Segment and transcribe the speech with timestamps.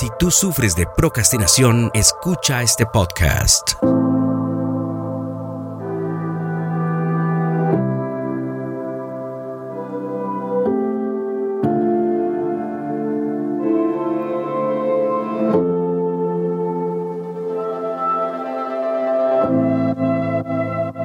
[0.00, 3.74] Si tú sufres de procrastinación, escucha este podcast.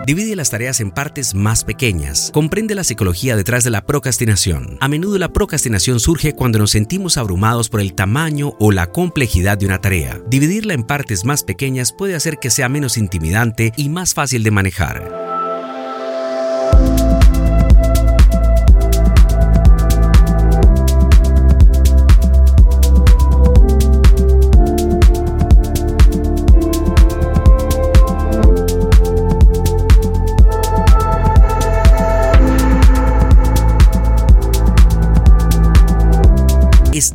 [0.05, 2.29] Divide las tareas en partes más pequeñas.
[2.31, 4.77] Comprende la psicología detrás de la procrastinación.
[4.79, 9.57] A menudo la procrastinación surge cuando nos sentimos abrumados por el tamaño o la complejidad
[9.57, 10.21] de una tarea.
[10.27, 14.51] Dividirla en partes más pequeñas puede hacer que sea menos intimidante y más fácil de
[14.51, 15.24] manejar.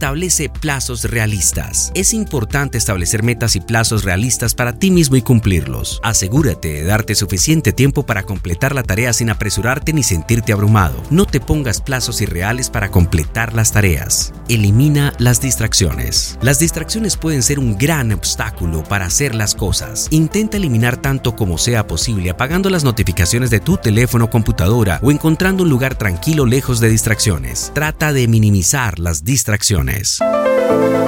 [0.00, 1.92] Establece plazos realistas.
[1.94, 6.00] Es importante establecer metas y plazos realistas para ti mismo y cumplirlos.
[6.02, 11.02] Asegúrate de darte suficiente tiempo para completar la tarea sin apresurarte ni sentirte abrumado.
[11.10, 14.32] No te pongas plazos irreales para completar las tareas.
[14.48, 16.38] Elimina las distracciones.
[16.40, 20.08] Las distracciones pueden ser un gran obstáculo para hacer las cosas.
[20.10, 25.10] Intenta eliminar tanto como sea posible apagando las notificaciones de tu teléfono o computadora o
[25.10, 27.70] encontrando un lugar tranquilo lejos de distracciones.
[27.74, 29.89] Trata de minimizar las distracciones.
[29.90, 30.99] Música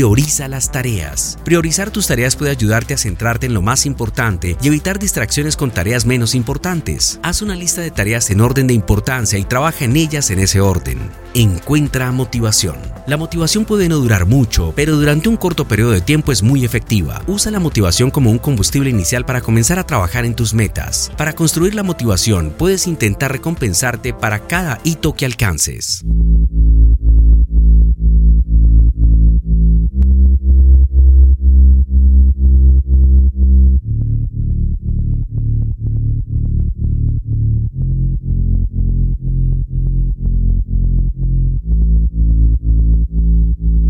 [0.00, 1.36] Prioriza las tareas.
[1.44, 5.72] Priorizar tus tareas puede ayudarte a centrarte en lo más importante y evitar distracciones con
[5.72, 7.20] tareas menos importantes.
[7.22, 10.62] Haz una lista de tareas en orden de importancia y trabaja en ellas en ese
[10.62, 10.98] orden.
[11.34, 12.76] Encuentra motivación.
[13.06, 16.64] La motivación puede no durar mucho, pero durante un corto periodo de tiempo es muy
[16.64, 17.20] efectiva.
[17.26, 21.12] Usa la motivación como un combustible inicial para comenzar a trabajar en tus metas.
[21.18, 26.02] Para construir la motivación, puedes intentar recompensarte para cada hito que alcances.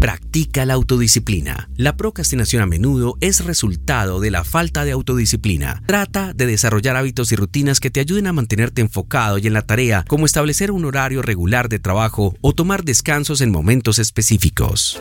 [0.01, 1.69] Practica la autodisciplina.
[1.77, 5.83] La procrastinación a menudo es resultado de la falta de autodisciplina.
[5.87, 9.63] Trata de desarrollar hábitos y rutinas que te ayuden a mantenerte enfocado y en la
[9.63, 15.01] tarea, como establecer un horario regular de trabajo o tomar descansos en momentos específicos.